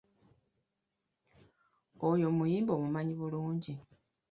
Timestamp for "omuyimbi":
2.31-2.71